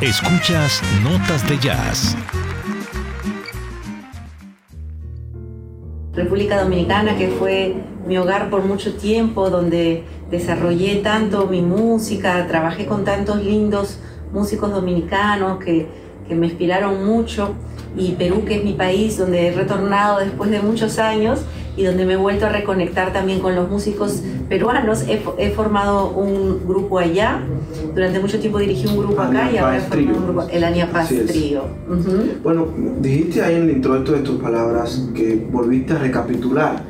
[0.00, 2.16] Escuchas Notas de Jazz.
[6.14, 7.74] República Dominicana, que fue
[8.06, 13.98] mi hogar por mucho tiempo, donde desarrollé tanto mi música, trabajé con tantos lindos
[14.32, 15.86] músicos dominicanos que,
[16.26, 17.54] que me inspiraron mucho,
[17.94, 21.40] y Perú, que es mi país, donde he retornado después de muchos años
[21.76, 25.04] y donde me he vuelto a reconectar también con los músicos peruanos.
[25.08, 27.40] He, formado un grupo allá,
[27.94, 30.90] durante mucho tiempo dirigí un grupo acá y ahora he formado un grupo, el Ania
[30.90, 31.62] Paz Trío.
[32.42, 32.66] Bueno,
[33.00, 36.82] dijiste ahí en el introducto de tus palabras que volviste a recapitular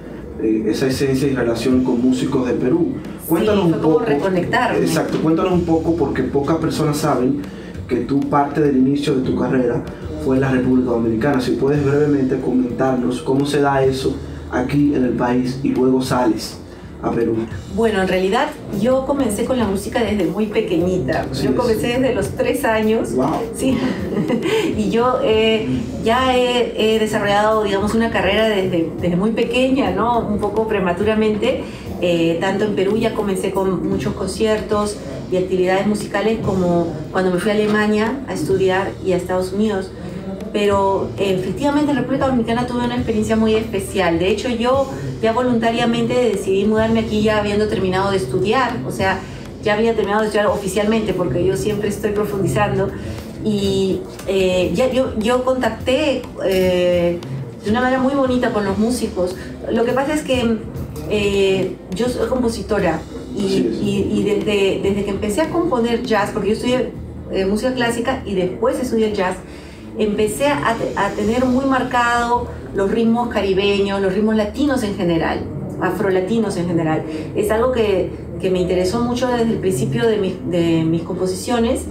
[0.43, 2.95] eh, esa esencia y relación con músicos de Perú.
[3.29, 3.99] Cuéntanos un poco.
[4.01, 4.79] reconectarme.
[4.79, 7.43] Exacto, cuéntanos un poco porque pocas personas saben
[7.87, 9.83] que tú parte del inicio de tu carrera
[10.25, 11.41] fue en la República Dominicana.
[11.43, 14.17] Si puedes brevemente comentarnos cómo se da eso
[14.51, 16.60] aquí en el país y luego sales
[17.03, 17.37] a Perú?
[17.75, 18.49] Bueno, en realidad
[18.81, 21.27] yo comencé con la música desde muy pequeñita.
[21.33, 23.15] yo comencé desde los tres años.
[23.15, 23.31] Wow.
[23.55, 23.77] Sí.
[24.77, 25.67] y yo eh,
[26.05, 30.21] ya he, desarrollado, digamos, una carrera desde, desde, muy pequeña, ¿no?
[30.21, 31.65] Un poco prematuramente.
[32.03, 34.97] Eh, tanto en Perú ya comencé con muchos conciertos
[35.31, 39.91] y actividades musicales como cuando me fui a Alemania a estudiar y a Estados Unidos
[40.53, 44.19] pero efectivamente en República Dominicana tuve una experiencia muy especial.
[44.19, 44.91] De hecho, yo
[45.21, 49.21] ya voluntariamente decidí mudarme aquí ya habiendo terminado de estudiar, o sea,
[49.63, 52.91] ya había terminado de estudiar oficialmente porque yo siempre estoy profundizando
[53.45, 57.19] y eh, ya yo, yo contacté eh,
[57.65, 59.37] de una manera muy bonita con los músicos.
[59.71, 60.59] Lo que pasa es que
[61.11, 63.01] eh, yo soy compositora
[63.37, 66.93] y, y, desde, desde, que empecé a componer jazz, porque yo estudié
[67.47, 69.37] música clásica y después estudié jazz,
[70.01, 70.77] empecé a,
[71.15, 75.41] tener muy marcado los ritmos caribeños, los ritmos latinos en general,
[75.81, 77.03] afrolatinos en general.
[77.37, 81.85] Es algo que, que me interesó mucho desde el principio de, de, mis composiciones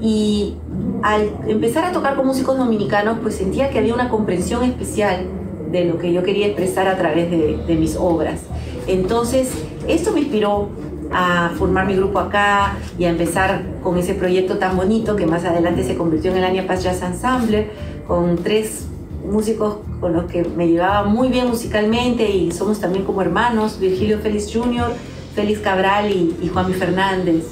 [0.00, 0.54] y
[1.02, 5.26] al empezar a tocar con músicos dominicanos pues sentía que había una comprensión especial
[5.72, 8.42] de lo que yo quería expresar a través de, de mis obras.
[8.86, 9.50] Entonces,
[9.88, 10.68] esto me inspiró
[11.12, 15.44] a formar mi grupo acá y a empezar con ese proyecto tan bonito que más
[15.44, 17.70] adelante se convirtió en el Ania Paz Jazz Ensemble,
[18.06, 18.86] con tres
[19.30, 24.18] músicos con los que me llevaba muy bien musicalmente y somos también como hermanos, Virgilio
[24.18, 24.92] Félix Jr.,
[25.34, 27.44] Félix Cabral y, y Juanmi Fernández.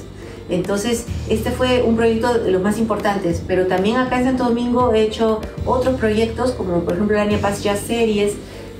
[0.49, 4.93] Entonces, este fue un proyecto de los más importantes, pero también acá en Santo Domingo
[4.93, 8.33] he hecho otros proyectos, como por ejemplo el Ania Paz Jazz Series,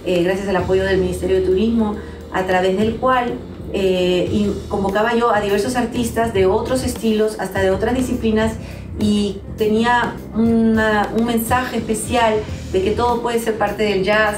[0.05, 1.95] eh, gracias al apoyo del Ministerio de Turismo,
[2.31, 3.33] a través del cual
[3.73, 8.53] eh, y convocaba yo a diversos artistas de otros estilos, hasta de otras disciplinas,
[8.99, 12.35] y tenía un mensaje especial
[12.71, 14.37] de que todo puede ser parte del jazz,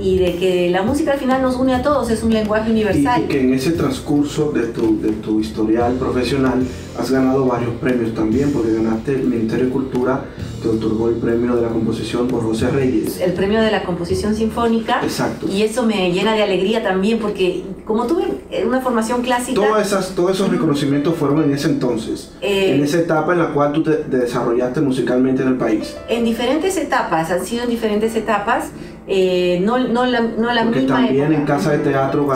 [0.00, 3.22] y de que la música al final nos une a todos, es un lenguaje universal.
[3.24, 6.62] Y, que en ese transcurso de tu, de tu historial profesional
[6.98, 10.24] has ganado varios premios también, porque ganaste el Ministerio de Cultura,
[10.62, 13.20] te otorgó el premio de la composición por José Reyes.
[13.20, 15.00] El premio de la composición sinfónica.
[15.02, 15.46] Exacto.
[15.48, 18.24] Y eso me llena de alegría también, porque como tuve
[18.66, 19.60] una formación clásica...
[19.60, 23.52] Todas esas, todos esos reconocimientos fueron en ese entonces, eh, en esa etapa en la
[23.52, 25.96] cual tú te desarrollaste musicalmente en el país.
[26.08, 28.66] En diferentes etapas, han sido en diferentes etapas.
[29.10, 32.28] Eh, no, no, la, no la Porque también en Casa de Teatro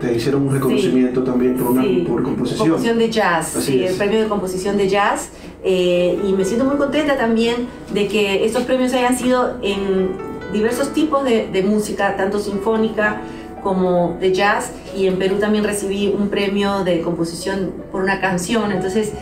[0.00, 2.68] te hicieron un reconocimiento también por, una, por composición.
[2.68, 5.28] Composición de jazz, sí, el premio de composición de jazz.
[5.62, 10.10] Eh, y me siento muy contenta también de que estos premios hayan sido en
[10.52, 13.20] diversos tipos de, de música, tanto sinfónica
[13.62, 18.70] como de jazz y en Perú también recibí un premio de composición por una canción,
[18.70, 19.12] entonces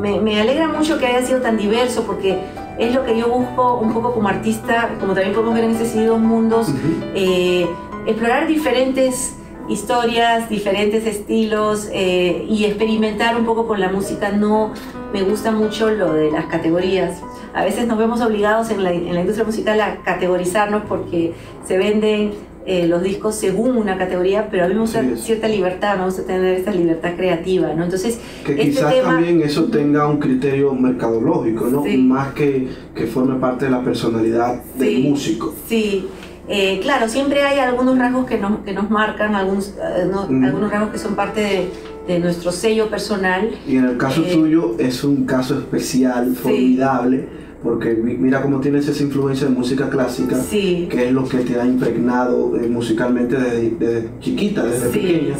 [0.00, 2.38] me, me, alegra mucho que haya sido tan diverso porque
[2.78, 6.04] es lo que yo busco un poco como artista, como también podemos ver en este
[6.06, 6.68] Dos Mundos,
[7.14, 7.68] eh,
[8.06, 9.36] explorar diferentes
[9.68, 14.30] historias, diferentes estilos eh, y experimentar un poco con la música.
[14.30, 14.72] No
[15.12, 17.20] me gusta mucho lo de las categorías.
[17.54, 21.34] A veces nos vemos obligados en la, en la industria musical a categorizarnos porque
[21.66, 22.32] se venden
[22.68, 26.24] eh, los discos según una categoría, pero a mí me gusta cierta libertad, me gusta
[26.24, 27.82] tener esta libertad creativa, ¿no?
[27.82, 31.82] Entonces, que este quizás también eso tenga un criterio mercadológico, ¿no?
[31.96, 35.54] Más que, que forme parte de la personalidad del músico.
[35.66, 36.08] Sí,
[36.46, 40.10] eh, claro, siempre hay algunos rasgos que nos, que nos marcan, algunos, eh,
[40.44, 41.70] algunos rasgos que son parte de,
[42.06, 43.48] de, nuestro sello personal.
[43.66, 49.02] Y en el caso tuyo es un caso especial, formidable porque mira cómo tienes esa
[49.02, 54.64] influencia de música clásica, que es lo que te ha impregnado eh, musicalmente desde, chiquita,
[54.64, 55.36] desde pequeña.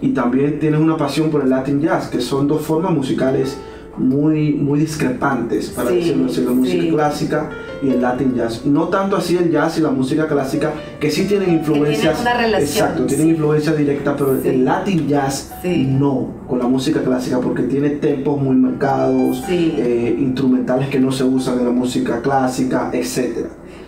[0.00, 3.58] Y también tienes una pasión por el Latin Jazz, que son dos formas musicales
[3.98, 7.50] muy, muy discrepantes, para decirlo así, la música clásica
[7.82, 8.64] y el Latin jazz.
[8.64, 12.18] No tanto así el jazz y la música clásica, que sí tienen influencias.
[12.58, 17.90] exacto, tienen influencia directa, pero el Latin jazz no, con la música clásica, porque tiene
[17.90, 23.46] tempos muy marcados, eh, instrumentales que no se usan en la música clásica, etc.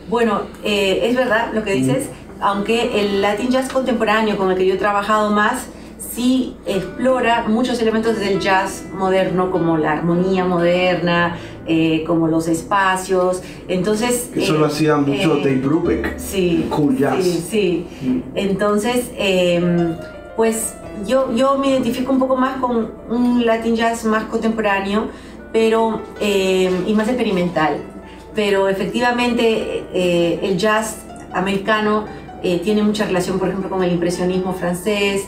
[0.08, 2.08] Bueno, eh, es verdad lo que dices,
[2.40, 5.66] aunque el Latin jazz contemporáneo con el que yo he trabajado más,
[6.14, 11.36] sí explora muchos elementos del jazz moderno, como la armonía moderna,
[11.66, 13.42] eh, como los espacios.
[13.68, 14.30] Entonces.
[14.34, 16.18] Eso lo hacía mucho eh, Dave Brubeck.
[16.18, 16.66] Sí.
[16.70, 17.22] Cool jazz.
[17.22, 17.86] Sí, sí.
[18.02, 18.20] Mm.
[18.34, 19.94] Entonces, em,
[20.36, 20.74] pues
[21.06, 25.08] yo, yo me identifico un poco más con un Latin jazz más contemporáneo,
[25.52, 26.02] pero.
[26.20, 27.76] Em, y más experimental.
[28.34, 30.98] Pero efectivamente, eh, el jazz
[31.32, 32.04] americano
[32.42, 35.26] eh, tiene mucha relación, por ejemplo, con el impresionismo francés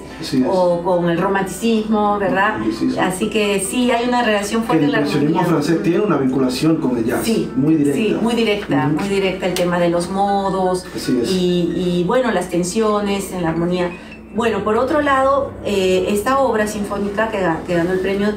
[0.49, 2.57] o con el romanticismo, ¿verdad?
[3.01, 7.05] Así que sí, hay una relación fuerte el impresionismo francés tiene una vinculación con el
[7.05, 8.01] jazz, sí, muy directa.
[8.01, 10.87] Sí, muy directa, muy directa el tema de los modos
[11.29, 13.91] y, bueno, las tensiones en la armonía.
[14.35, 18.29] Bueno, por otro lado, eh, esta obra sinfónica que, que, ganó el premio,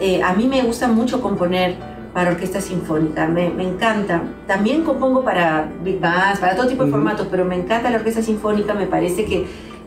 [0.00, 1.76] eh, a mí me gusta mucho componer
[2.16, 4.22] para orquesta sinfónica, me, me, encanta.
[4.46, 8.22] También compongo para big bands, para todo tipo de formatos, pero me encanta la orquesta
[8.22, 9.44] sinfónica, me parece que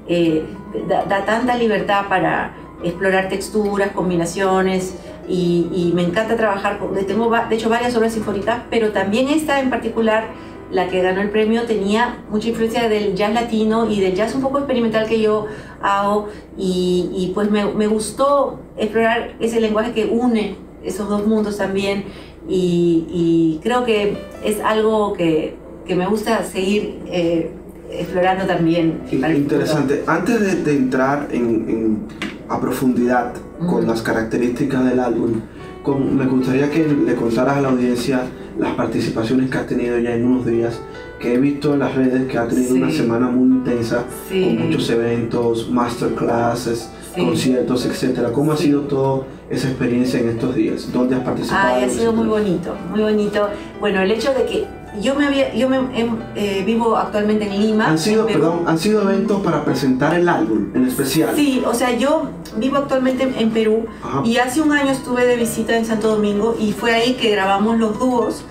[0.08, 0.46] eh,
[0.88, 2.54] da, tanta libertad para
[2.84, 4.94] explorar texturas, combinaciones,
[5.28, 9.72] y, me encanta trabajar, con, tengo de hecho varias obras sinfónicas, pero también esta en
[9.72, 10.26] particular,
[10.70, 14.42] la que ganó el premio, tenía mucha influencia del jazz latino y del jazz un
[14.42, 15.48] poco experimental que yo
[15.82, 21.58] hago, y, y pues me, me gustó explorar ese lenguaje que une esos dos mundos
[21.58, 22.06] también
[22.48, 25.56] y, creo que es algo que,
[25.86, 27.52] que me gusta seguir eh,
[27.92, 29.02] explorando también.
[29.12, 30.04] Interesante.
[30.08, 32.00] Antes de, entrar en,
[32.48, 33.34] a profundidad
[33.68, 35.42] con las características del álbum,
[35.88, 38.24] me gustaría que le contaras a la audiencia
[38.58, 40.80] las participaciones que has tenido ya en unos días,
[41.20, 44.90] que he visto en las redes que ha tenido una semana muy intensa, con muchos
[44.90, 46.90] eventos, masterclasses,
[47.26, 48.32] conciertos, etcétera.
[48.32, 50.92] ¿Cómo ha sido toda esa experiencia en estos días?
[50.92, 51.76] ¿Dónde has participado?
[51.76, 53.50] Ay, ha sido muy bonito, muy bonito.
[53.80, 54.68] Bueno, el hecho de que
[55.02, 57.88] yo me había, yo me, em, eh, vivo actualmente en Lima.
[57.88, 61.36] Han sido, perdón, han sido eventos para presentar el álbum en especial.
[61.36, 63.86] Sí, o sea, yo vivo actualmente en Perú
[64.24, 67.78] y hace un año estuve de visita en Santo Domingo y fue ahí que grabamos
[67.78, 68.44] los dúos,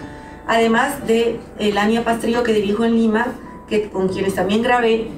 [0.47, 3.27] además de Elania Pastrillo que dirijo en Lima,
[3.69, 5.09] que con quienes también grabé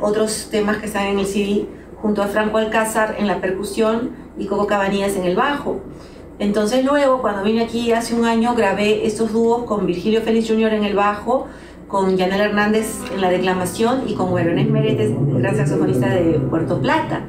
[0.00, 1.66] otros temas que están en el CD
[2.04, 5.80] junto a Franco Alcázar en la percusión y Coco Cabanillas en el bajo.
[6.38, 10.74] Entonces luego, cuando vine aquí hace un año, grabé estos dúos con Virgilio Félix Jr.
[10.74, 11.46] en el bajo,
[11.88, 17.22] con Yanel Hernández en la declamación y con Guarones Meretes, gran saxofonista de Puerto Plata.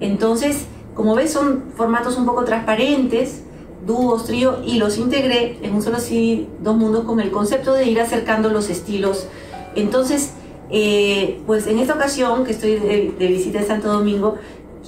[0.00, 0.64] Entonces,
[0.94, 3.42] como ves, son formatos un poco transparentes,
[3.86, 7.84] dúos, trío, y los integré en un solo CD, dos mundos, con el concepto de
[7.84, 9.26] ir acercando los estilos.
[9.74, 10.32] Entonces,
[10.72, 14.36] eh, pues en esta ocasión que estoy de, visita en Santo Domingo,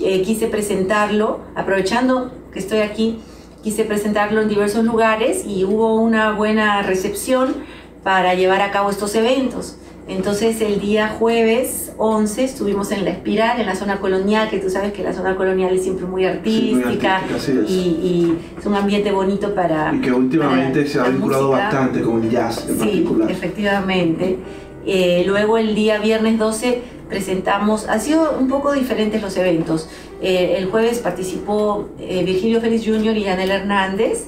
[0.01, 3.19] eh, quise presentarlo, aprovechando que estoy aquí,
[3.63, 7.57] quise presentarlo en diversos lugares y hubo una buena recepción
[8.03, 9.77] para llevar a cabo estos eventos.
[10.07, 14.69] Entonces el día jueves 11 estuvimos en La Espiral, en la zona colonial, que tú
[14.69, 17.23] sabes que la zona colonial es siempre muy artística,
[17.67, 19.95] y, es un ambiente bonito para...
[19.95, 24.39] Y que últimamente se ha vinculado bastante con el jazz en sí, efectivamente.
[24.87, 29.89] Eh, luego el día viernes 12 presentamos, ha sido un poco diferentes los eventos.
[30.21, 33.17] Eh, el jueves participó eh, Virgilio Félix Jr.
[33.17, 34.25] y Anel Hernández.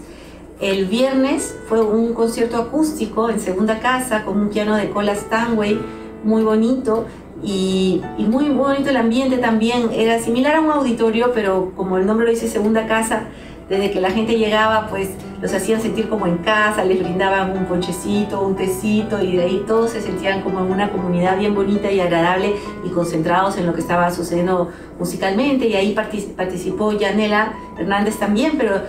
[0.61, 5.79] El viernes fue un concierto acústico en segunda casa con un piano de Cola Stanway
[6.25, 7.07] muy bonito
[7.43, 9.91] y, muy bonito el ambiente también.
[9.93, 13.29] Era similar a un auditorio, pero como el nombre lo dice, segunda casa,
[13.69, 15.11] desde que la gente llegaba, pues
[15.43, 19.65] los hacían sentir como en casa, les brindaban un ponchecito, un tecito y de ahí
[19.67, 22.55] todos se sentían como en una comunidad bien bonita y agradable
[22.85, 25.67] y concentrados en lo que estaba sucediendo musicalmente.
[25.67, 25.95] Y ahí
[26.37, 28.83] participó Yanela Hernández también, pero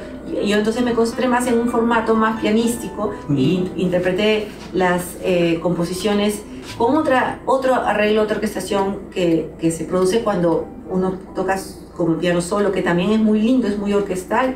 [0.46, 6.44] yo entonces me concentré más en un formato más pianístico y interpreté las eh, composiciones
[6.78, 11.58] con otra, otro arreglo, otra orquestación que, que se produce cuando uno toca
[11.98, 14.56] como piano solo, que también es muy lindo, es muy orquestal.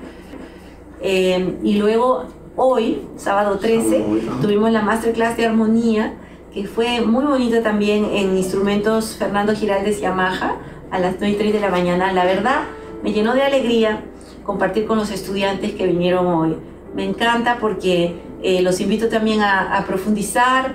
[1.01, 4.05] Eh, y luego hoy, sábado 13,
[4.41, 6.13] tuvimos la masterclass de armonía,
[6.53, 10.57] que fue muy bonita también en instrumentos Fernando Giraldes Yamaha
[10.91, 12.13] a las 9 y 3 de la mañana.
[12.13, 12.63] La verdad,
[13.03, 14.03] me llenó de alegría
[14.43, 16.57] compartir con los estudiantes que vinieron hoy.
[16.93, 20.73] Me encanta porque eh, los invito también a, profundizar,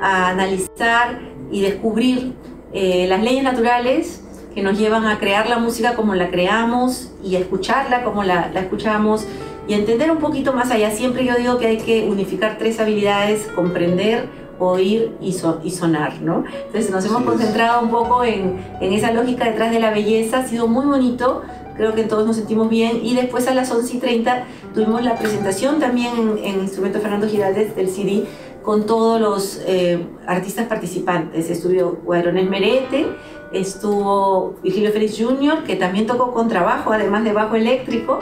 [0.00, 1.20] a, analizar
[1.52, 2.32] y descubrir
[2.72, 4.24] eh, las leyes naturales
[4.60, 8.50] que nos llevan a crear la música como la creamos y a escucharla como la,
[8.52, 9.24] la escuchamos
[9.66, 10.90] y entender un poquito más allá.
[10.90, 16.44] Siempre yo digo que hay que unificar tres habilidades, comprender, oír y, y sonar, ¿no?
[16.66, 20.46] Entonces nos hemos concentrado un poco en, en, esa lógica detrás de la belleza, ha
[20.46, 21.40] sido muy bonito,
[21.78, 25.16] creo que todos nos sentimos bien y después a las 11 y 30 tuvimos la
[25.16, 28.24] presentación también en, en Instrumento Fernando Giraldes del CD
[28.62, 31.48] con todos los eh, artistas participantes.
[31.48, 33.06] Estuvo Guaronel Merete,
[33.52, 38.20] estuvo Virgilio Félix Jr., que también tocó con trabajo, además de bajo eléctrico,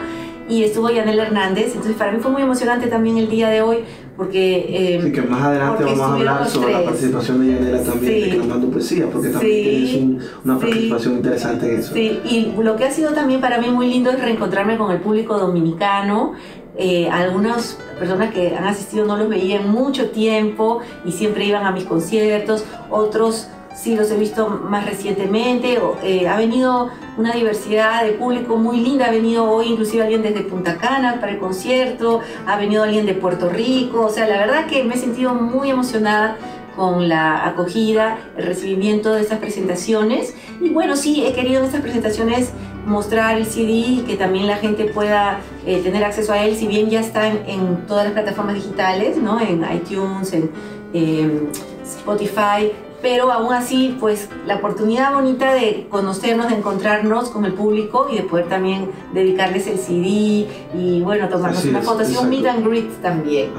[0.49, 1.67] y estuvo Yanel Hernández.
[1.69, 3.79] Entonces para mí fue muy emocionante también el día de hoy
[4.19, 4.97] porque...
[4.97, 8.21] Eh, sí, que más adelante vamos a hablar sobre la participación de Yanela también sí.
[8.31, 11.95] declamando poesía, porque también tienes un, una participación interesante en eso.
[11.95, 15.01] Sí, y lo que ha sido también para mí muy lindo es reencontrarme con el
[15.01, 16.33] público dominicano.
[16.77, 21.65] Eh, algunas personas que han asistido no los veía en mucho tiempo y siempre iban
[21.65, 23.49] a mis conciertos, otros
[23.81, 29.07] sí los he visto más recientemente, eh, ha venido una diversidad de público muy linda,
[29.07, 33.15] ha venido hoy inclusive alguien desde Punta Cana para el concierto, ha venido alguien de
[33.15, 36.37] Puerto Rico, o sea, la verdad que me he sentido muy emocionada
[36.75, 40.35] con la acogida, el recibimiento de estas presentaciones.
[40.61, 42.53] Y bueno, sí, he querido en estas presentaciones
[42.87, 46.69] mostrar el CD y que también la gente pueda eh, tener acceso a él, si
[46.69, 49.41] bien ya está en, todas las plataformas digitales, ¿no?
[49.41, 51.51] en iTunes, en
[51.85, 58.09] Spotify, pero aún así, pues la oportunidad bonita de conocernos, de encontrarnos con el público
[58.11, 62.47] y de poder también dedicarles el CD y bueno, tomarnos una foto, así un meet
[62.47, 63.51] and greet también.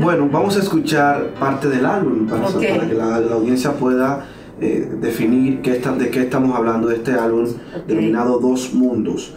[0.00, 4.26] Bueno, vamos a escuchar parte del álbum para, que la, audiencia pueda
[4.60, 7.46] eh, definir qué de qué estamos hablando de este álbum
[7.86, 9.32] denominado Dos Mundos.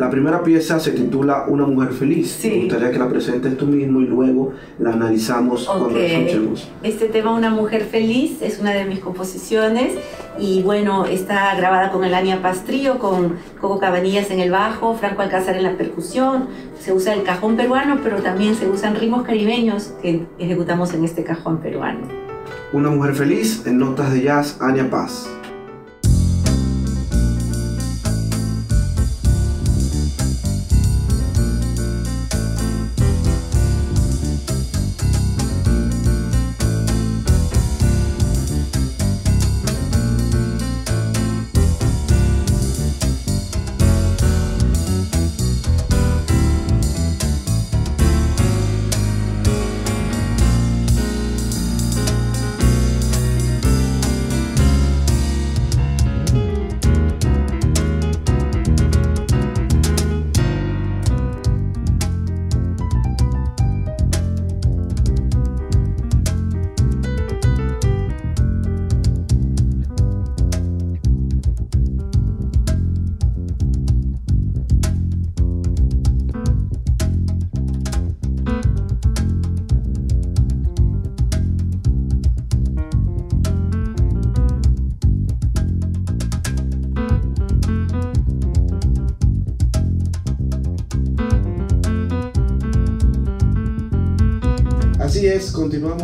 [0.00, 2.40] La primera pieza se titula Una mujer feliz.
[2.42, 6.70] Me gustaría que la presentes tú mismo y luego la analizamos cuando la escuchemos.
[6.82, 9.92] Este tema Una mujer feliz es una de mis composiciones
[10.38, 15.58] y bueno, está grabada con Elania Pastrío, con Coco Cabanillas en el bajo, Franco Alcázar
[15.58, 16.46] en la percusión.
[16.80, 21.24] Se usa el cajón peruano, pero también se usan ritmos caribeños que ejecutamos en este
[21.24, 22.08] cajón peruano.
[22.72, 25.28] Una mujer feliz en notas de jazz, Ania Paz.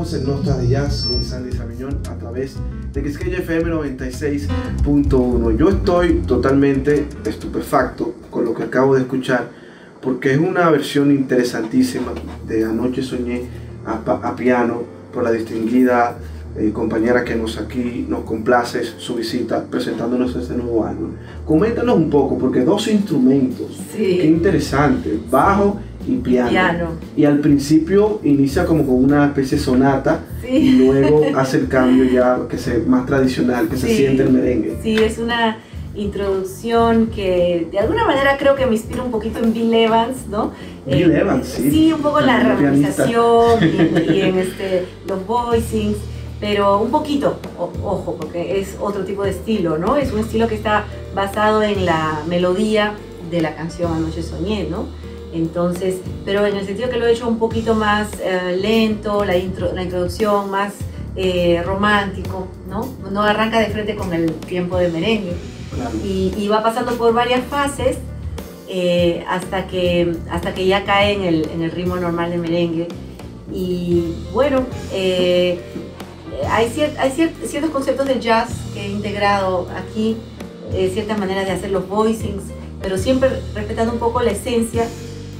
[0.06, 2.54] Continuamos en Notas de Jazz con Sandy Sabiñón a través
[2.92, 5.56] de Quisqueya FM 96.1.
[5.56, 9.48] Yo estoy totalmente estupefacto con lo que acabo de escuchar
[10.00, 12.12] porque es una versión interesantísima
[12.46, 13.46] de Anoche Soñé
[13.84, 14.82] a, piano
[15.12, 16.16] por la distinguida
[16.56, 21.12] eh, compañera que nos aquí nos complace su visita presentándonos este nuevo álbum.
[21.44, 26.92] Coméntanos un poco, porque dos instrumentos, qué interesante, bajo y piano.
[27.16, 32.04] Y al principio inicia como con una especie de sonata y luego hace el cambio
[32.04, 34.78] ya que se más tradicional, que se siente el merengue.
[34.82, 35.58] Sí, es una
[35.96, 40.52] introducción que de alguna manera creo que me inspira un poquito en Bill Evans, ¿no?
[40.86, 41.70] Bill eh, Evans, sí.
[41.70, 45.96] Sí, un poco en la realización y, en este, los voicings,
[46.38, 47.38] pero un poquito,
[47.82, 49.96] ojo, porque es otro tipo de estilo, ¿no?
[49.96, 50.84] Es un estilo que está
[51.14, 52.92] basado en la melodía
[53.30, 54.86] de la canción Anoche Soñé, ¿no?
[55.36, 59.34] Entonces, pero en el sentido que lo he hecho un poquito más eh, lento, la,
[59.74, 60.72] la introducción más
[61.14, 62.88] eh, romántico, ¿no?
[63.10, 65.34] No arranca de frente con el tiempo de merengue.
[66.04, 67.98] Y, va pasando por varias fases
[68.68, 72.88] eh, hasta, que, hasta que ya cae en el, en el ritmo normal de merengue.
[73.52, 74.64] Y bueno,
[76.50, 77.10] hay, hay
[77.46, 80.16] ciertos conceptos de jazz que he integrado aquí,
[80.92, 82.44] ciertas maneras de hacer los voicings,
[82.82, 84.86] pero siempre respetando un poco la esencia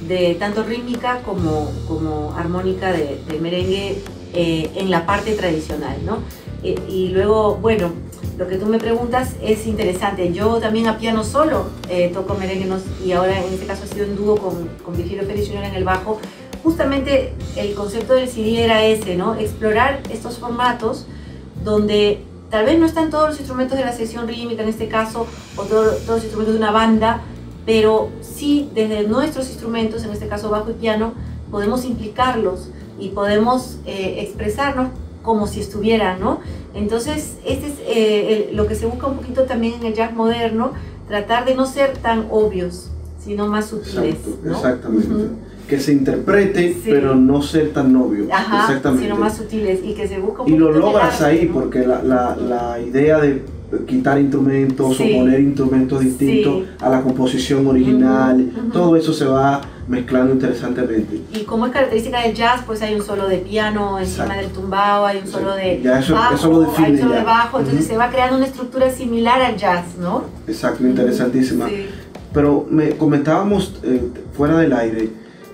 [0.07, 4.01] de tanto rítmica como, como armónica de, merengue
[4.33, 6.19] eh, en la parte tradicional, ¿no?
[6.63, 7.91] Eh, y luego, bueno,
[8.37, 10.31] lo que tú me preguntas es interesante.
[10.31, 12.69] Yo también a piano solo eh, toco merengue
[13.05, 15.65] y ahora en este caso ha sido en dúo con, con Virgilio Pérez Jr.
[15.65, 16.19] en el bajo.
[16.63, 19.35] Justamente el concepto del CD era ese, ¿no?
[19.35, 21.05] Explorar estos formatos
[21.63, 25.27] donde tal vez no están todos los instrumentos de la sesión rítmica en este caso,
[25.55, 27.21] o todos los instrumentos de una banda,
[27.67, 31.11] pero sí desde nuestros instrumentos, en este caso bajo y piano,
[31.51, 34.87] podemos implicarlos y podemos eh, expresarnos
[35.21, 36.39] como si estuvieran, ¿no?
[36.73, 40.71] Entonces, este es eh, lo que se busca un poquito también en el jazz moderno,
[41.09, 44.15] tratar de no ser tan obvios, sino más sutiles.
[44.45, 45.35] Exactamente.
[45.67, 48.23] Que se interprete, pero no ser tan obvio.
[48.23, 49.03] exactamente.
[49.03, 52.37] sino más sutiles y que se busca un Y lo logras ahí, porque la, la,
[52.37, 59.13] la idea de quitar instrumentos o poner instrumentos distintos a la composición original, todo eso
[59.13, 61.21] se va mezclando interesantemente.
[61.33, 65.05] Y como es característica del jazz, pues hay un solo de piano encima del tumbao,
[65.05, 68.45] hay un solo de bajo, hay un solo de bajo, entonces se va creando una
[68.45, 70.23] estructura similar al jazz, ¿no?
[70.47, 71.67] Exacto, interesantísima.
[72.33, 74.01] Pero me comentábamos eh,
[74.33, 75.09] fuera del aire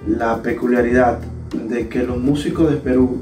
[0.07, 1.19] la peculiaridad
[1.53, 3.21] de que los músicos de Perú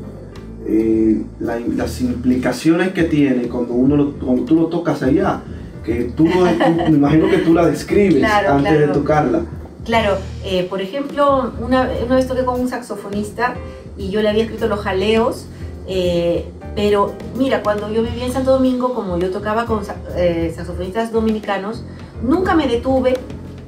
[0.73, 5.41] eh, las implicaciones que tiene cuando uno lo, cuando tú lo tocas allá,
[5.83, 6.25] que tú,
[6.89, 9.41] me imagino que tú la describes antes de tocarla.
[9.83, 13.55] Claro, eh, por ejemplo, una, una, vez toqué con un saxofonista
[13.97, 15.47] y yo le había escrito los jaleos,
[15.87, 21.83] eh, pero mira, cuando yo vivía en Santo Domingo, como yo tocaba con saxofonistas dominicanos,
[22.23, 23.17] nunca me detuve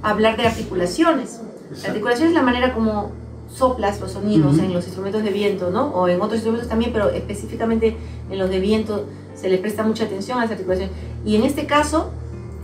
[0.04, 1.42] a hablar de articulaciones.
[1.82, 3.12] La articulación es la manera como
[3.54, 5.88] soplas los sonidos en los instrumentos de viento, ¿no?
[5.90, 7.96] O en otros instrumentos también, pero específicamente
[8.30, 9.06] en los de viento
[9.36, 10.90] se le presta mucha atención a esa articulación.
[11.26, 12.12] Y en este caso,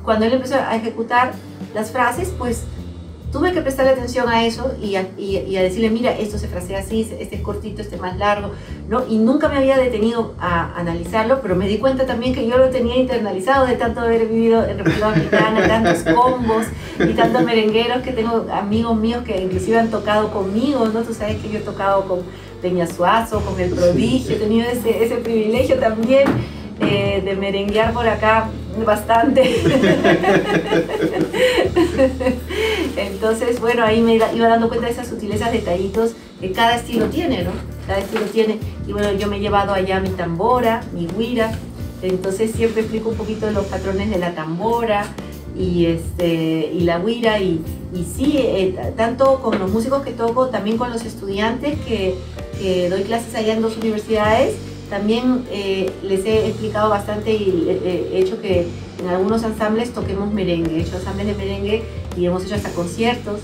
[0.03, 1.33] cuando él empezó a ejecutar
[1.73, 2.63] las frases, pues
[3.31, 6.79] tuve que prestarle atención a eso y a, y, a, decirle, mira, esto se frasea
[6.79, 8.51] así, este es cortito, este es más largo,
[8.87, 9.05] ¿no?
[9.07, 12.69] Y nunca me había detenido a analizarlo, pero me di cuenta también que yo lo
[12.69, 16.65] tenía internalizado de tanto haber vivido en República Dominicana, tantos combos
[16.99, 21.01] y tantos merengueros que tengo amigos míos que inclusive han tocado conmigo, ¿no?
[21.01, 22.21] Tú sabes que yo he tocado con
[22.61, 26.25] Peña Suazo, con El Prodigio, he tenido ese, ese privilegio también
[26.81, 28.49] eh, de merenguear por acá
[28.85, 29.43] bastante.
[32.97, 37.43] Entonces, bueno, ahí me iba dando cuenta de esas sutilezas, detallitos que cada estilo tiene,
[37.43, 37.51] ¿no?
[37.87, 38.59] Cada estilo tiene.
[38.87, 41.51] Y bueno, yo me he llevado allá mi tambora, mi guira.
[42.01, 45.05] Entonces siempre explico un poquito los patrones de la tambora
[45.57, 47.39] y, este, y la guira.
[47.39, 47.61] Y,
[47.93, 52.15] y sí, eh, tanto con los músicos que toco, también con los estudiantes que,
[52.59, 54.55] que doy clases allá en dos universidades
[54.89, 58.67] también eh, les he explicado bastante y he hecho que
[59.01, 60.77] en algunos ensambles toquemos merengue.
[60.77, 61.83] He hecho ensambles de merengue
[62.17, 63.39] y hemos hecho hasta conciertos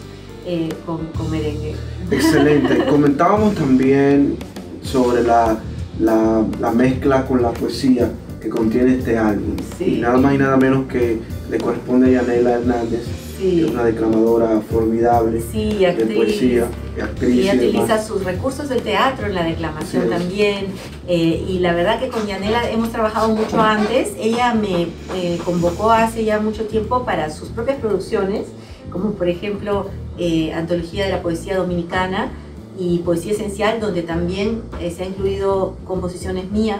[0.45, 1.75] eh, con, con, merengue.
[2.11, 2.85] Excelente.
[2.89, 4.37] Comentábamos también
[4.81, 5.57] sobre la,
[5.99, 9.55] la, la, mezcla con la poesía que contiene este álbum.
[9.79, 13.83] Y nada más y nada menos que le corresponde a Yanela Hernández que es una
[13.83, 16.69] declamadora formidable de poesía,
[17.01, 17.39] actriz.
[17.39, 20.67] ella utiliza sus recursos del teatro en la declamación también.
[21.07, 24.13] Eh, y la verdad que con Yanela hemos trabajado mucho antes.
[24.19, 28.47] Ella me eh, convocó hace ya mucho tiempo para sus propias producciones,
[28.91, 32.31] como por ejemplo eh, Antología de la Poesía Dominicana
[32.77, 34.61] y Poesía Esencial, donde también
[34.93, 36.79] se ha incluido composiciones mías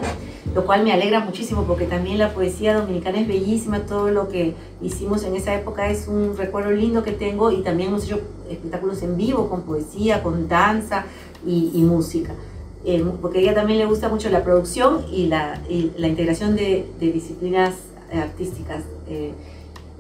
[0.53, 4.53] lo cual me alegra muchísimo porque también la poesía dominicana es bellísima, todo lo que
[4.81, 9.01] hicimos en esa época es un recuerdo lindo que tengo y también hemos hecho espectáculos
[9.01, 11.05] en vivo con poesía, con danza
[11.45, 12.34] y, música.
[12.86, 15.60] Eh, porque a ella también le gusta mucho la producción y la,
[15.97, 17.73] la integración de, disciplinas
[18.13, 19.34] artísticas eh,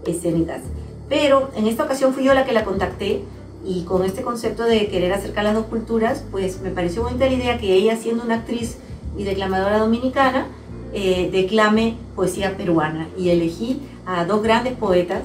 [0.05, 0.61] escénicas.
[1.09, 3.23] Pero en esta ocasión fui yo la que la contacté
[3.65, 7.33] y con este concepto de querer acercar las dos culturas, pues me pareció bonita la
[7.33, 8.77] idea que ella siendo una actriz
[9.17, 10.47] y declamadora dominicana,
[10.93, 13.07] eh, declame poesía peruana.
[13.17, 15.23] Y elegí a dos grandes poetas.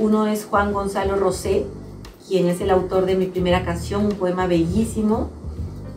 [0.00, 1.66] Uno es Juan Gonzalo Rosé,
[2.26, 5.30] quien es el autor de mi primera canción, un poema bellísimo.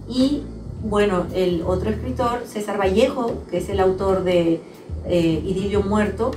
[0.09, 0.43] Y
[0.83, 4.61] bueno, el otro escritor, César Vallejo, que es el autor de
[5.05, 6.31] eh, Idilio Muerto,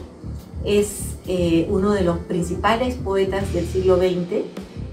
[0.65, 4.45] es eh, uno de los principales poetas del siglo XX,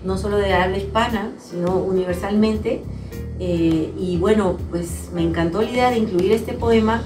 [0.04, 2.84] no solo de habla hispana, sino universalmente.
[3.40, 7.04] Eh, y bueno, pues me encantó la idea de incluir este poema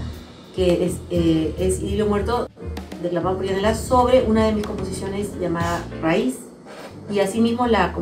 [0.56, 2.50] que es, eh, es Idilio Muerto,
[3.02, 6.38] declamado por Yanela, sobre una de mis composiciones llamada Raíz.
[7.12, 7.93] Y asimismo la,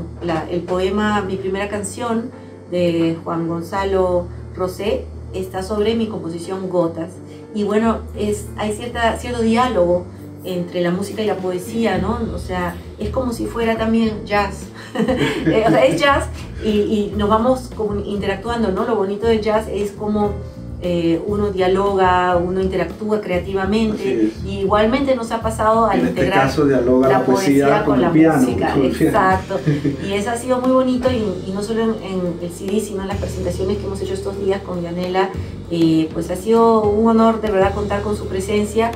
[0.49, 2.31] el poema Mi primera canción
[2.69, 7.11] de Juan Gonzalo Rosé está sobre mi composición Gotas.
[7.55, 10.05] Y bueno, es, hay cierta, cierto diálogo
[10.43, 12.19] entre la música y la poesía, ¿no?
[12.33, 14.67] O sea, es como si fuera también jazz.
[15.45, 16.25] Eh, es jazz
[16.63, 18.85] y, nos vamos como interactuando, ¿no?
[18.85, 20.33] Lo bonito del jazz es como
[20.81, 26.47] eh, uno dialoga, uno interactúa creativamente y igualmente nos ha pasado al en este integrar
[26.47, 28.75] caso dialoga la, poesía, con, la el piano, música.
[28.81, 29.59] Exacto.
[30.07, 33.17] y eso ha sido muy bonito y, no solo en, el CD, sino en las
[33.17, 35.29] presentaciones que hemos hecho estos días con Yanela,
[35.71, 38.91] eh, pues ha sido un honor de verdad contar con su presencia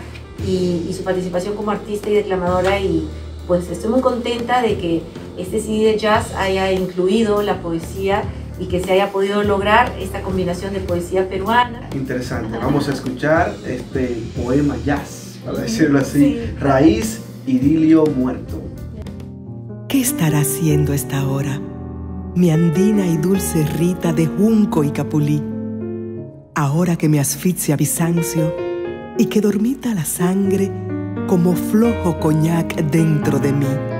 [0.48, 3.08] y, y su participación como artista y declamadora y
[3.48, 5.02] pues estoy muy contenta de que
[5.38, 8.24] este CD de jazz haya incluido la poesía
[8.60, 11.90] y que se haya podido lograr esta combinación de poesía peruana.
[11.96, 18.62] Interesante, vamos a escuchar este poema jazz, para decirlo así, Raíz, Idilio Muerto.
[19.90, 21.60] ¿Qué estará haciendo esta hora
[22.36, 25.42] mi andina y dulce Rita de junco y capulí?
[26.56, 28.56] Ahora que me asfixia Bizancio
[29.18, 30.72] y que dormita la sangre
[31.28, 33.93] como flojo coñac dentro de mí.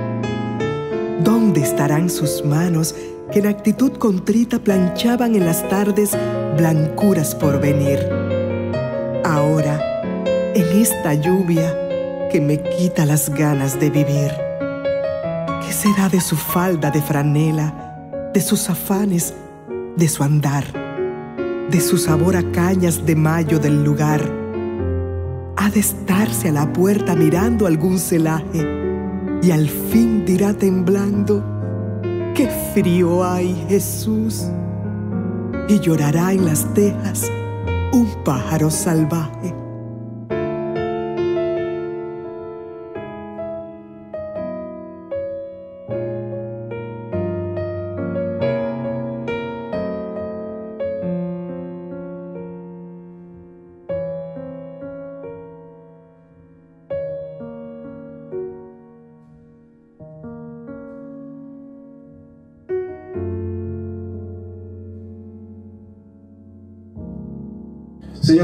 [1.22, 2.94] ¿Dónde estarán sus manos
[3.32, 6.16] que en actitud contrita planchaban en las tardes
[6.56, 7.98] blancuras por venir.
[9.24, 9.80] Ahora,
[10.54, 14.30] en esta lluvia que me quita las ganas de vivir,
[15.64, 19.34] ¿qué será de su falda de franela, de sus afanes,
[19.96, 20.64] de su andar,
[21.70, 24.20] de su sabor a cañas de mayo del lugar?
[25.56, 28.83] Ha de estarse a la puerta mirando algún celaje
[29.44, 31.44] y al fin dirá temblando,
[32.34, 34.46] qué frío hay, Jesús.
[35.68, 37.30] Y llorará en las tejas
[37.92, 39.63] un pájaro salvaje.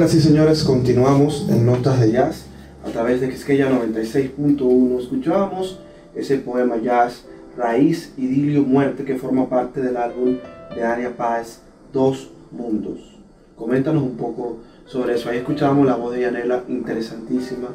[0.01, 2.47] Señoras y señores, continuamos en Notas de Jazz
[2.87, 4.99] a través de Quisqueya 96.1.
[4.99, 5.79] Escuchábamos
[6.15, 10.39] ese poema jazz Raíz, Idilio, Muerte que forma parte del álbum
[10.75, 11.61] de Ania Páez,
[11.93, 13.21] Dos Mundos.
[13.57, 15.29] Coméntanos un poco sobre eso.
[15.29, 17.69] Ahí escuchábamos la voz de Yanela interesantísima,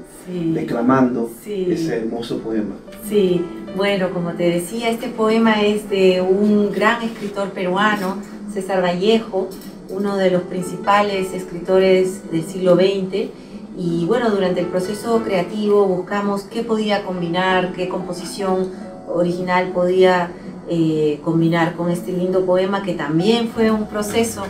[0.52, 2.74] declamando ese hermoso poema.
[3.08, 3.46] Sí,
[3.78, 8.18] bueno, como te decía, este poema es de un gran escritor peruano,
[8.52, 9.48] César Vallejo,
[9.90, 13.30] uno de los principales escritores del siglo XX.
[13.78, 18.72] Y bueno, durante el proceso creativo buscamos qué podía combinar, qué composición
[19.08, 20.32] original podía
[20.70, 24.44] eh, combinar con este lindo poema, que también fue un proceso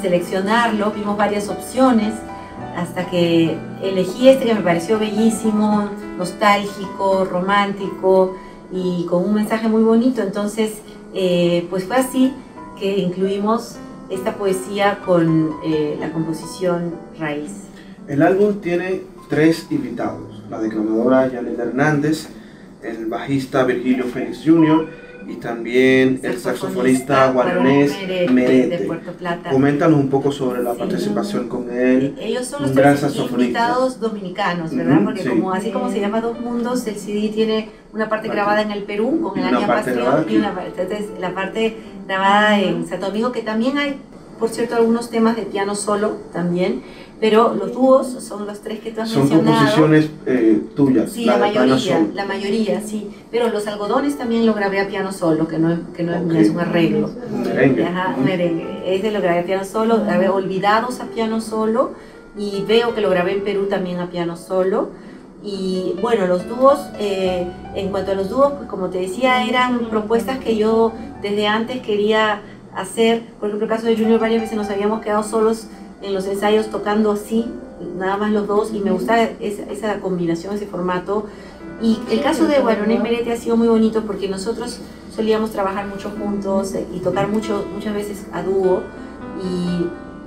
[0.00, 0.92] seleccionarlo.
[0.92, 2.12] Vimos varias opciones
[2.76, 8.36] hasta que elegí este que me pareció bellísimo, nostálgico, romántico
[8.72, 10.22] y con un mensaje muy bonito.
[10.22, 10.72] Entonces,
[11.14, 12.34] eh, pues fue así
[12.78, 13.76] que incluimos
[14.10, 17.52] esta poesía con eh, la composición raíz.
[18.08, 22.28] El álbum tiene tres invitados, la declamadora Janet Hernández,
[22.82, 24.88] el bajista Virgilio Félix Jr.
[25.26, 27.96] y también el saxofonista Guaranés
[28.30, 28.78] Merete.
[28.78, 29.50] De Puerto Plata.
[29.50, 32.14] Coméntanos un poco sobre la participación con él.
[32.20, 35.00] Ellos son los tres invitados dominicanos, ¿verdad?
[35.04, 38.70] Porque como así como se llama Dos Mundos, el CD tiene una parte grabada en
[38.70, 43.06] el Perú con el Aña Pasión y una parte, entonces, la parte grabada en Santo
[43.06, 44.00] Domingo, que también hay,
[44.38, 46.82] por cierto, algunos temas de piano solo también,
[47.18, 49.70] pero los dúos son los tres que tú has son mencionado.
[49.70, 51.12] Son composiciones eh, tuyas.
[51.12, 53.10] Sí, la, mayoría, la mayoría, sí.
[53.30, 56.50] Pero los algodones también lo grabé a piano solo, que no, es, que no, es
[56.50, 57.10] un arreglo.
[57.42, 57.84] Merengue.
[57.86, 58.82] Ajá, merengue.
[58.94, 61.92] Ese lo grabé a piano solo, grabé Olvidados a piano solo,
[62.36, 64.90] y veo que lo grabé en Perú también a piano solo.
[65.46, 69.78] Y bueno, los dúos, eh, en cuanto a los dúos, pues como te decía, eran
[69.86, 72.42] propuestas que yo desde antes quería
[72.74, 73.22] hacer.
[73.38, 75.68] Por ejemplo, el caso de Junior, varias veces nos habíamos quedado solos
[76.02, 77.46] en los ensayos tocando así,
[77.96, 81.26] nada más los dos, y me gustaba esa, esa combinación, ese formato.
[81.80, 84.80] Y el caso de Guarones Merete ha sido muy bonito porque nosotros
[85.14, 88.82] solíamos trabajar mucho juntos eh, y tocar mucho, muchas veces a dúo.
[89.40, 89.86] Y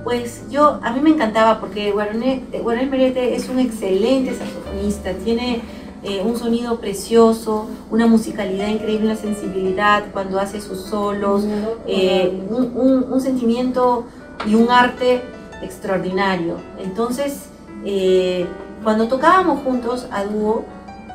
[0.09, 5.61] pues yo, a mí me encantaba porque Guarones Merete es un excelente saxofonista, tiene
[6.01, 11.43] eh, un sonido precioso, una musicalidad increíble, una sensibilidad cuando hace sus solos,
[11.85, 14.05] eh, un, sentimiento
[14.47, 15.21] y un arte
[15.61, 16.55] extraordinario.
[16.79, 17.43] Entonces,
[17.85, 18.47] eh,
[18.83, 20.65] cuando tocábamos juntos a dúo,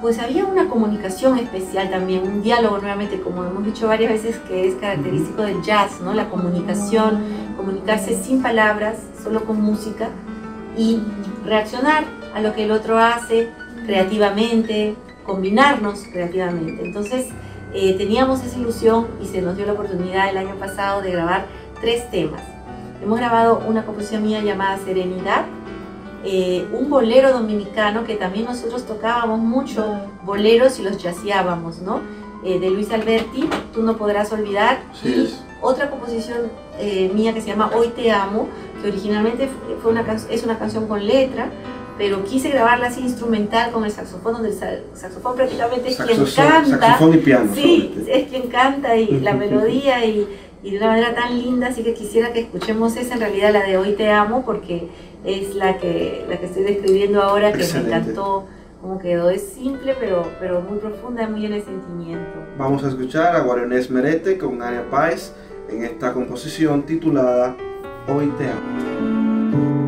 [0.01, 4.69] pues había una comunicación especial también, un diálogo nuevamente, como hemos dicho varias veces, que
[4.69, 6.13] es característico del jazz, ¿no?
[6.13, 7.23] La comunicación,
[7.57, 10.09] comunicarse sin palabras, solo con música
[10.77, 11.01] y
[11.45, 12.05] reaccionar
[12.35, 13.49] a lo que el otro hace,
[13.87, 16.85] creativamente, combinarnos creativamente.
[16.85, 17.29] Entonces
[17.73, 21.47] eh, teníamos esa ilusión y se nos dio la oportunidad el año pasado de grabar
[21.81, 22.43] tres temas.
[23.03, 25.45] hemos grabado una composición mía llamada Serenidad,
[26.25, 29.85] eh, un bolero dominicano que también nosotros tocábamos mucho
[30.23, 32.01] boleros y los jazzeábamos, ¿no?
[32.45, 34.81] Eh, de Luis Alberti, Tú no podrás olvidar.
[35.03, 35.29] y
[35.61, 38.49] otra composición eh, mía que se llama Hoy te amo,
[38.83, 39.49] que originalmente
[39.83, 41.49] fue una es una canción con letra,
[41.97, 44.55] pero quise grabarla así instrumental con el saxofón, donde el
[44.95, 46.81] saxofón prácticamente es quien canta.
[46.81, 47.51] Saxofón y piano.
[47.55, 50.27] Sí, es quien canta y la melodía y,
[50.63, 53.63] y, de una manera tan linda, así que quisiera que escuchemos esa, en realidad la
[53.63, 54.89] de Hoy te amo, porque
[55.25, 58.47] es la que, la que estoy describiendo ahora, que me encantó
[58.81, 59.31] cómo quedó.
[59.31, 62.39] Es simple, pero, pero muy profunda, muy en el sentimiento.
[62.59, 65.33] Vamos a escuchar a Guarionés Merete con Ania Páez
[65.71, 67.57] en esta composición titulada
[68.07, 69.84] Hoy te amo.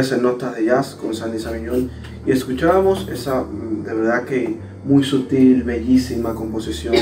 [0.00, 1.90] En Notas de Jazz con Sandy Sabiñón
[2.24, 6.94] y escuchábamos esa mm, de verdad que muy sutil, bellísima composición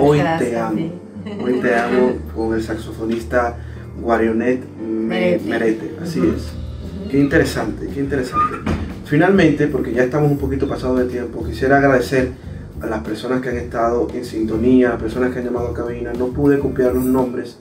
[0.00, 0.90] Hoy te amo.
[1.44, 3.54] Hoy te amo con el saxofonista
[4.00, 5.94] Guarionet Merete.
[6.02, 6.48] Así es.
[7.10, 8.56] Qué interesante, qué interesante.
[9.04, 12.30] Finalmente, porque ya estamos un poquito pasados de tiempo, quisiera agradecer
[12.80, 15.74] a las personas que han estado en sintonía, a las personas que han llamado a
[15.74, 16.12] cabina.
[16.16, 17.58] No pude copiar los nombres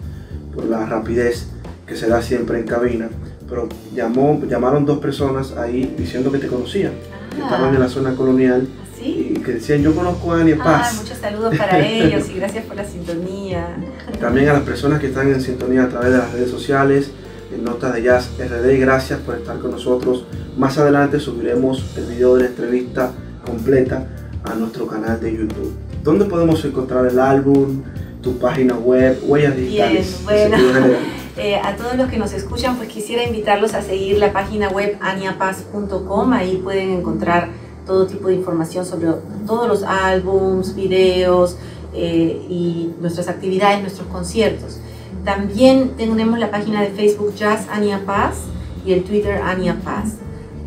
[0.56, 1.48] por la rapidez
[1.86, 3.10] que se da siempre en cabina
[3.48, 6.94] pero llamó, llamaron dos personas ahí diciendo que te conocían,
[7.34, 8.68] que estaban en la zona colonial.
[8.98, 9.34] ¿Sí?
[9.36, 10.96] Y que decían, yo conozco a Ania Paz.
[11.00, 13.78] muchos saludos para ellos y gracias por la sintonía.
[14.20, 17.12] También a las personas que están en sintonía a través de las redes sociales,
[17.54, 20.26] en Notas de Jazz RD, gracias por estar con nosotros.
[20.58, 23.12] Más adelante subiremos el video de la entrevista
[23.46, 24.08] completa
[24.44, 25.74] a nuestro canal de YouTube.
[26.04, 27.84] ¿Dónde podemos encontrar el álbum,
[28.22, 30.20] tu página web, huellas digitales?
[30.28, 31.17] Bien, bueno.
[31.38, 34.98] Eh, a todos los que nos escuchan, pues quisiera invitarlos a seguir la página web
[35.02, 36.34] aniapaz.com.
[36.34, 37.50] Ahí pueden encontrar
[37.86, 39.10] todo tipo de información sobre
[39.46, 41.58] todos los álbums, videos
[41.94, 44.80] eh, y nuestras actividades, nuestros conciertos.
[45.24, 48.38] También tenemos la página de Facebook Jazz Ania Paz
[48.84, 50.16] y el Twitter Ania Paz.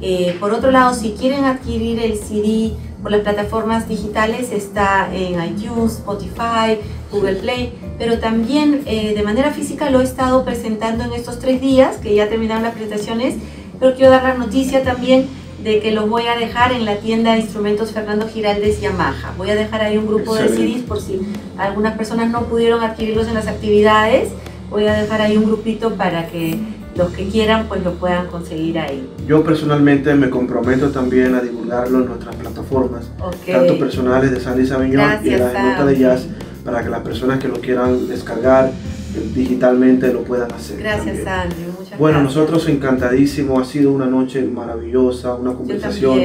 [0.00, 5.42] Eh, por otro lado, si quieren adquirir el CD por las plataformas digitales, está en
[5.42, 6.78] iTunes, Spotify,
[7.11, 11.60] Google Play, pero también eh, de manera física lo he estado presentando en estos tres
[11.60, 13.34] días, que ya terminaron las presentaciones,
[13.78, 15.26] pero quiero dar la noticia también
[15.62, 19.34] de que los voy a dejar en la tienda de instrumentos Fernando Giraldes Yamaha.
[19.36, 21.20] Voy a dejar ahí un grupo de CDs por si
[21.58, 24.30] algunas personas no pudieron adquirirlos en las actividades.
[24.70, 26.58] Voy a dejar ahí un grupito para que
[26.96, 29.06] los que quieran pues lo puedan conseguir ahí.
[29.26, 33.10] Yo personalmente me comprometo también a divulgarlo en nuestras plataformas,
[33.44, 36.26] tanto personales de Sandy Sabiñón y la Nota de Jazz
[36.64, 40.79] para que las personas que lo quieran descargar eh, digitalmente lo puedan hacer.
[40.79, 41.55] Gracias, Sandy.
[41.79, 46.18] Muchas bueno, nosotros encantadísimos, ha sido una noche maravillosa, una conversación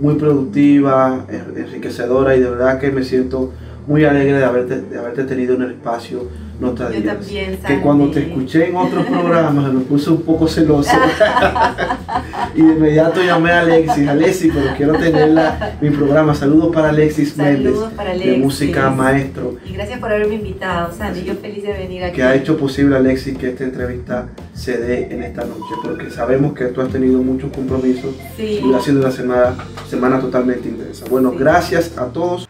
[0.00, 1.26] muy productiva,
[1.56, 3.52] enriquecedora y de verdad que me siento
[3.86, 6.28] muy alegre de haberte, de haberte tenido en el espacio
[6.62, 10.92] Yo también, Que cuando te escuché en otros programas me puse un poco celoso
[12.54, 16.34] y de inmediato llamé a Alexis, Alexis, pero quiero tenerla mi programa.
[16.34, 17.74] Saludos para Alexis Méndez,
[18.18, 19.56] de Música Maestro.
[19.66, 22.16] Y gracias por haberme invitado, Sandy, yo feliz de venir aquí.
[22.16, 26.52] Que ha hecho posible Alexis que esta entrevista se dé en esta noche, porque sabemos
[26.52, 29.54] que tú has tenido muchos compromisos y ha sido una semana,
[29.88, 31.06] semana totalmente intensa.
[31.10, 32.48] Bueno, gracias a todos.